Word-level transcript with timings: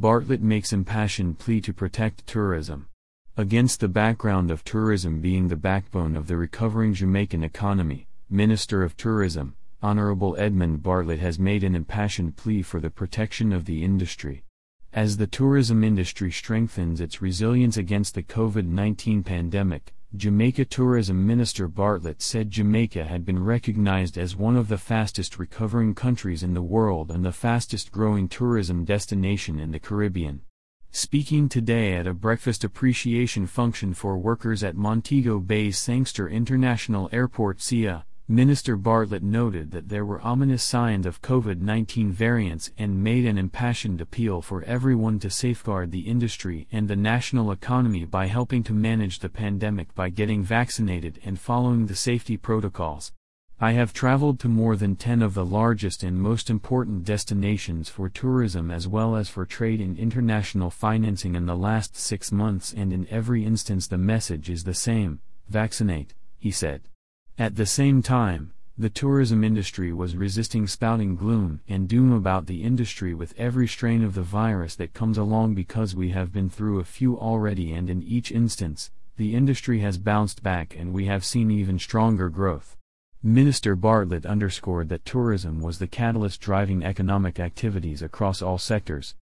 Bartlett 0.00 0.42
makes 0.42 0.74
impassioned 0.74 1.38
plea 1.38 1.62
to 1.62 1.72
protect 1.72 2.26
tourism. 2.26 2.88
Against 3.34 3.80
the 3.80 3.88
background 3.88 4.50
of 4.50 4.62
tourism 4.62 5.22
being 5.22 5.48
the 5.48 5.56
backbone 5.56 6.16
of 6.16 6.26
the 6.26 6.36
recovering 6.36 6.92
Jamaican 6.92 7.42
economy, 7.42 8.06
Minister 8.28 8.82
of 8.82 8.98
Tourism, 8.98 9.56
Honorable 9.82 10.36
Edmund 10.38 10.82
Bartlett 10.82 11.20
has 11.20 11.38
made 11.38 11.64
an 11.64 11.74
impassioned 11.74 12.36
plea 12.36 12.60
for 12.60 12.78
the 12.78 12.90
protection 12.90 13.54
of 13.54 13.64
the 13.64 13.82
industry. 13.82 14.44
As 14.92 15.16
the 15.16 15.26
tourism 15.26 15.82
industry 15.82 16.30
strengthens 16.30 17.00
its 17.00 17.22
resilience 17.22 17.78
against 17.78 18.14
the 18.14 18.22
COVID 18.22 18.66
19 18.66 19.22
pandemic, 19.22 19.94
Jamaica 20.16 20.64
Tourism 20.64 21.26
Minister 21.26 21.68
Bartlett 21.68 22.22
said 22.22 22.50
Jamaica 22.50 23.04
had 23.04 23.26
been 23.26 23.42
recognized 23.42 24.16
as 24.16 24.34
one 24.34 24.56
of 24.56 24.68
the 24.68 24.78
fastest 24.78 25.38
recovering 25.38 25.94
countries 25.94 26.42
in 26.42 26.54
the 26.54 26.62
world 26.62 27.10
and 27.10 27.22
the 27.22 27.32
fastest 27.32 27.92
growing 27.92 28.26
tourism 28.26 28.84
destination 28.84 29.58
in 29.58 29.72
the 29.72 29.78
Caribbean. 29.78 30.40
Speaking 30.90 31.50
today 31.50 31.94
at 31.94 32.06
a 32.06 32.14
breakfast 32.14 32.64
appreciation 32.64 33.46
function 33.46 33.92
for 33.92 34.16
workers 34.16 34.64
at 34.64 34.74
Montego 34.74 35.38
Bay's 35.38 35.76
Sangster 35.76 36.26
International 36.26 37.10
Airport 37.12 37.60
SIA, 37.60 38.06
Minister 38.28 38.76
Bartlett 38.76 39.22
noted 39.22 39.70
that 39.70 39.88
there 39.88 40.04
were 40.04 40.20
ominous 40.20 40.64
signs 40.64 41.06
of 41.06 41.22
COVID 41.22 41.60
19 41.60 42.10
variants 42.10 42.72
and 42.76 43.00
made 43.00 43.24
an 43.24 43.38
impassioned 43.38 44.00
appeal 44.00 44.42
for 44.42 44.64
everyone 44.64 45.20
to 45.20 45.30
safeguard 45.30 45.92
the 45.92 46.08
industry 46.08 46.66
and 46.72 46.88
the 46.88 46.96
national 46.96 47.52
economy 47.52 48.04
by 48.04 48.26
helping 48.26 48.64
to 48.64 48.72
manage 48.72 49.20
the 49.20 49.28
pandemic 49.28 49.94
by 49.94 50.08
getting 50.08 50.42
vaccinated 50.42 51.20
and 51.24 51.38
following 51.38 51.86
the 51.86 51.94
safety 51.94 52.36
protocols. 52.36 53.12
I 53.60 53.72
have 53.72 53.92
traveled 53.92 54.40
to 54.40 54.48
more 54.48 54.74
than 54.74 54.96
10 54.96 55.22
of 55.22 55.34
the 55.34 55.46
largest 55.46 56.02
and 56.02 56.20
most 56.20 56.50
important 56.50 57.04
destinations 57.04 57.88
for 57.88 58.08
tourism 58.08 58.72
as 58.72 58.88
well 58.88 59.14
as 59.14 59.28
for 59.28 59.46
trade 59.46 59.80
and 59.80 59.96
international 59.96 60.70
financing 60.70 61.36
in 61.36 61.46
the 61.46 61.56
last 61.56 61.94
six 61.94 62.32
months, 62.32 62.74
and 62.76 62.92
in 62.92 63.06
every 63.08 63.44
instance, 63.44 63.86
the 63.86 63.96
message 63.96 64.50
is 64.50 64.64
the 64.64 64.74
same 64.74 65.20
vaccinate, 65.48 66.12
he 66.40 66.50
said. 66.50 66.82
At 67.38 67.56
the 67.56 67.66
same 67.66 68.00
time, 68.00 68.52
the 68.78 68.88
tourism 68.88 69.44
industry 69.44 69.92
was 69.92 70.16
resisting 70.16 70.66
spouting 70.66 71.16
gloom 71.16 71.60
and 71.68 71.86
doom 71.86 72.10
about 72.10 72.46
the 72.46 72.62
industry 72.62 73.12
with 73.12 73.34
every 73.36 73.68
strain 73.68 74.02
of 74.02 74.14
the 74.14 74.22
virus 74.22 74.74
that 74.76 74.94
comes 74.94 75.18
along 75.18 75.54
because 75.54 75.94
we 75.94 76.10
have 76.10 76.32
been 76.32 76.48
through 76.48 76.80
a 76.80 76.84
few 76.84 77.18
already, 77.18 77.74
and 77.74 77.90
in 77.90 78.02
each 78.02 78.32
instance, 78.32 78.90
the 79.18 79.34
industry 79.34 79.80
has 79.80 79.98
bounced 79.98 80.42
back 80.42 80.74
and 80.78 80.94
we 80.94 81.04
have 81.06 81.26
seen 81.26 81.50
even 81.50 81.78
stronger 81.78 82.30
growth. 82.30 82.74
Minister 83.22 83.76
Bartlett 83.76 84.24
underscored 84.24 84.88
that 84.88 85.04
tourism 85.04 85.60
was 85.60 85.78
the 85.78 85.86
catalyst 85.86 86.40
driving 86.40 86.82
economic 86.82 87.38
activities 87.38 88.00
across 88.00 88.40
all 88.40 88.56
sectors. 88.56 89.14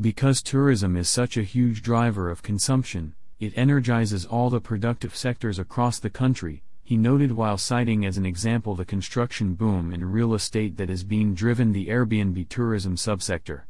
Because 0.00 0.40
tourism 0.40 0.96
is 0.96 1.08
such 1.08 1.36
a 1.36 1.42
huge 1.42 1.82
driver 1.82 2.30
of 2.30 2.44
consumption, 2.44 3.16
it 3.40 3.52
energizes 3.56 4.24
all 4.24 4.50
the 4.50 4.60
productive 4.60 5.16
sectors 5.16 5.58
across 5.58 5.98
the 5.98 6.10
country, 6.10 6.62
he 6.86 6.96
noted 6.96 7.32
while 7.32 7.58
citing 7.58 8.06
as 8.06 8.16
an 8.16 8.24
example 8.24 8.76
the 8.76 8.84
construction 8.84 9.54
boom 9.54 9.92
in 9.92 10.04
real 10.04 10.34
estate 10.34 10.76
that 10.76 10.88
is 10.88 11.02
being 11.02 11.34
driven 11.34 11.72
the 11.72 11.88
Airbnb 11.88 12.48
tourism 12.48 12.94
subsector. 12.94 13.62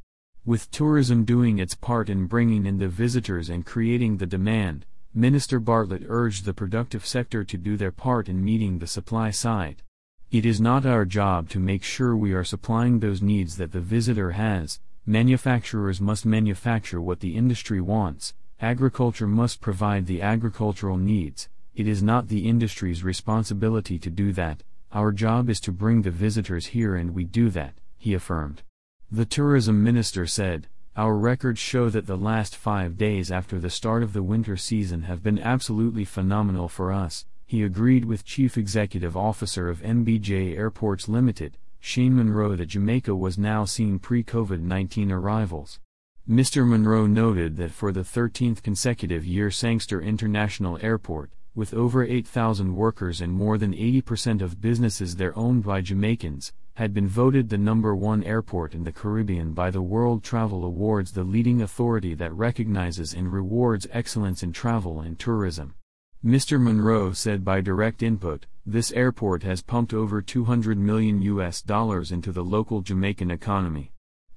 With 0.44 0.70
tourism 0.70 1.24
doing 1.24 1.58
its 1.58 1.74
part 1.74 2.10
in 2.10 2.26
bringing 2.26 2.66
in 2.66 2.76
the 2.76 2.88
visitors 2.88 3.48
and 3.48 3.64
creating 3.64 4.18
the 4.18 4.26
demand, 4.26 4.84
Minister 5.14 5.58
Bartlett 5.58 6.02
urged 6.06 6.44
the 6.44 6.52
productive 6.52 7.06
sector 7.06 7.42
to 7.42 7.56
do 7.56 7.78
their 7.78 7.90
part 7.90 8.28
in 8.28 8.44
meeting 8.44 8.80
the 8.80 8.86
supply 8.86 9.30
side. 9.30 9.82
It 10.30 10.44
is 10.44 10.60
not 10.60 10.84
our 10.84 11.06
job 11.06 11.48
to 11.48 11.58
make 11.58 11.82
sure 11.82 12.14
we 12.14 12.34
are 12.34 12.44
supplying 12.44 13.00
those 13.00 13.22
needs 13.22 13.56
that 13.56 13.72
the 13.72 13.80
visitor 13.80 14.32
has, 14.32 14.78
manufacturers 15.06 16.02
must 16.02 16.26
manufacture 16.26 17.00
what 17.00 17.20
the 17.20 17.34
industry 17.34 17.80
wants, 17.80 18.34
agriculture 18.60 19.26
must 19.26 19.62
provide 19.62 20.04
the 20.04 20.20
agricultural 20.20 20.98
needs, 20.98 21.48
it 21.76 21.86
is 21.86 22.02
not 22.02 22.28
the 22.28 22.48
industry's 22.48 23.04
responsibility 23.04 23.98
to 23.98 24.10
do 24.10 24.32
that, 24.32 24.62
our 24.92 25.12
job 25.12 25.50
is 25.50 25.60
to 25.60 25.72
bring 25.72 26.02
the 26.02 26.10
visitors 26.10 26.66
here 26.66 26.96
and 26.96 27.14
we 27.14 27.22
do 27.22 27.50
that, 27.50 27.74
he 27.98 28.14
affirmed. 28.14 28.62
The 29.10 29.26
tourism 29.26 29.84
minister 29.84 30.26
said, 30.26 30.68
our 30.96 31.14
records 31.14 31.60
show 31.60 31.90
that 31.90 32.06
the 32.06 32.16
last 32.16 32.56
five 32.56 32.96
days 32.96 33.30
after 33.30 33.60
the 33.60 33.68
start 33.68 34.02
of 34.02 34.14
the 34.14 34.22
winter 34.22 34.56
season 34.56 35.02
have 35.02 35.22
been 35.22 35.38
absolutely 35.38 36.06
phenomenal 36.06 36.68
for 36.68 36.90
us. 36.90 37.26
He 37.44 37.62
agreed 37.62 38.06
with 38.06 38.24
Chief 38.24 38.56
Executive 38.56 39.14
Officer 39.14 39.68
of 39.68 39.82
MBJ 39.82 40.56
Airports 40.56 41.06
Limited, 41.06 41.58
Shane 41.78 42.16
Munroe, 42.16 42.56
that 42.56 42.66
Jamaica 42.66 43.14
was 43.14 43.36
now 43.36 43.66
seeing 43.66 43.98
pre 43.98 44.24
COVID 44.24 44.60
19 44.60 45.12
arrivals. 45.12 45.78
Mr. 46.28 46.66
Munroe 46.66 47.06
noted 47.06 47.58
that 47.58 47.70
for 47.70 47.92
the 47.92 48.00
13th 48.00 48.62
consecutive 48.62 49.26
year, 49.26 49.50
Sangster 49.50 50.00
International 50.00 50.78
Airport, 50.80 51.30
with 51.56 51.72
over 51.72 52.04
8,000 52.04 52.76
workers 52.76 53.22
and 53.22 53.32
more 53.32 53.56
than 53.56 53.72
80% 53.72 54.42
of 54.42 54.60
businesses 54.60 55.16
there 55.16 55.36
owned 55.36 55.64
by 55.64 55.80
Jamaicans, 55.80 56.52
had 56.74 56.92
been 56.92 57.08
voted 57.08 57.48
the 57.48 57.56
number 57.56 57.96
one 57.96 58.22
airport 58.22 58.74
in 58.74 58.84
the 58.84 58.92
Caribbean 58.92 59.54
by 59.54 59.70
the 59.70 59.80
World 59.80 60.22
Travel 60.22 60.66
Awards, 60.66 61.12
the 61.12 61.24
leading 61.24 61.62
authority 61.62 62.12
that 62.14 62.34
recognizes 62.34 63.14
and 63.14 63.32
rewards 63.32 63.88
excellence 63.90 64.42
in 64.42 64.52
travel 64.52 65.00
and 65.00 65.18
tourism. 65.18 65.74
Mr. 66.22 66.60
Munroe 66.60 67.12
said 67.12 67.42
by 67.42 67.62
direct 67.62 68.02
input, 68.02 68.44
this 68.66 68.92
airport 68.92 69.42
has 69.42 69.62
pumped 69.62 69.94
over 69.94 70.20
200 70.20 70.76
million 70.76 71.22
US 71.22 71.62
dollars 71.62 72.12
into 72.12 72.32
the 72.32 72.44
local 72.44 72.82
Jamaican 72.82 73.30
economy. 73.30 73.92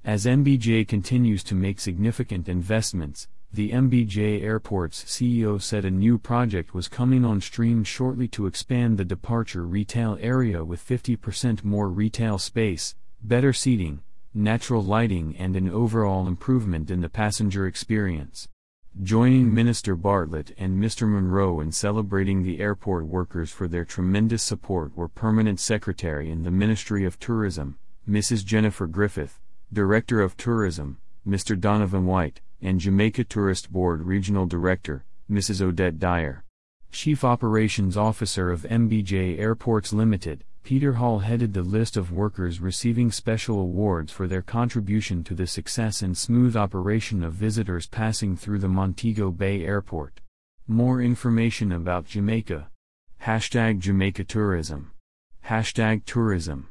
As 0.06 0.26
MBJ 0.26 0.88
continues 0.88 1.44
to 1.44 1.56
make 1.56 1.82
significant 1.82 2.48
investments, 2.48 3.28
the 3.52 3.72
MBJ 3.72 4.44
Airport's 4.44 5.04
CEO 5.06 5.60
said 5.60 5.84
a 5.84 5.90
new 5.90 6.20
project 6.20 6.76
was 6.76 6.88
coming 6.88 7.26
on 7.26 7.42
stream 7.42 7.84
shortly 7.84 8.28
to 8.28 8.46
expand 8.46 8.98
the 8.98 9.04
departure 9.04 9.66
retail 9.66 10.20
area 10.22 10.64
with 10.64 10.88
50% 10.88 11.64
more 11.64 11.90
retail 11.90 12.38
space, 12.38 12.94
better 13.24 13.52
seating, 13.52 14.02
natural 14.36 14.84
lighting, 14.84 15.36
and 15.36 15.56
an 15.56 15.68
overall 15.68 16.28
improvement 16.28 16.92
in 16.92 17.02
the 17.02 17.10
passenger 17.10 17.66
experience. 17.66 18.48
Joining 19.02 19.52
Minister 19.52 19.96
Bartlett 19.96 20.54
and 20.58 20.78
Mr. 20.78 21.08
Munroe 21.08 21.60
in 21.60 21.72
celebrating 21.72 22.44
the 22.44 22.60
airport 22.60 23.08
workers 23.08 23.50
for 23.50 23.68
their 23.68 23.86
tremendous 23.86 24.44
support 24.44 24.96
were 24.96 25.08
Permanent 25.08 25.60
Secretary 25.60 26.30
in 26.30 26.44
the 26.44 26.52
Ministry 26.52 27.04
of 27.04 27.20
Tourism, 27.20 27.80
Mrs. 28.08 28.46
Jennifer 28.46 28.86
Griffith, 28.86 29.40
Director 29.74 30.22
of 30.22 30.38
Tourism, 30.38 31.00
Mr. 31.28 31.60
Donovan 31.60 32.06
White, 32.06 32.42
and 32.62 32.80
Jamaica 32.80 33.24
Tourist 33.24 33.72
Board 33.72 34.04
Regional 34.04 34.46
Director, 34.46 35.06
Mrs. 35.30 35.62
Odette 35.62 36.00
Dyer. 36.00 36.44
Chief 36.92 37.24
Operations 37.24 37.96
Officer 37.96 38.52
of 38.52 38.64
MBJ 38.64 39.40
Airports 39.40 39.94
Limited, 39.94 40.44
Peter 40.64 40.94
Hall 40.94 41.20
headed 41.20 41.54
the 41.54 41.64
list 41.64 41.98
of 41.98 42.12
workers 42.12 42.60
receiving 42.60 43.12
special 43.12 43.60
awards 43.60 44.12
for 44.12 44.28
their 44.28 44.42
contribution 44.42 45.24
to 45.24 45.34
the 45.34 45.48
success 45.48 46.02
and 46.02 46.18
smooth 46.18 46.56
operation 46.56 47.24
of 47.24 47.34
visitors 47.34 47.88
passing 47.88 48.36
through 48.36 48.60
the 48.60 48.68
Montego 48.68 49.32
Bay 49.32 49.66
Airport. 49.66 50.22
More 50.68 51.02
information 51.02 51.72
about 51.72 52.06
Jamaica. 52.06 52.70
Hashtag 53.24 53.80
Jamaica 53.80 54.24
Tourism. 54.26 54.92
Hashtag 55.46 56.06
Tourism. 56.06 56.70